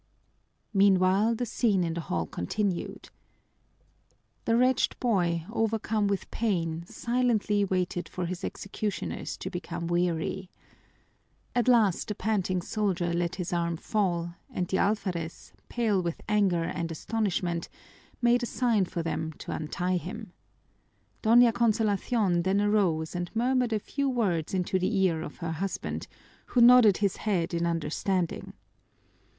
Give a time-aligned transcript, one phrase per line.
[0.73, 3.09] Meanwhile, the scene in the hall continued.
[4.45, 10.49] The wretched boy, overcome with pain, silently waited for his executioners to become weary.
[11.53, 16.63] At last the panting soldier let his arm fall, and the alferez, pale with anger
[16.63, 17.69] and astonishment,
[18.23, 20.33] made a sign for them to untie him.
[21.21, 26.07] Doña Consolacion then arose and murmured a few words into the ear of her husband,
[26.47, 28.53] who nodded his head in understanding.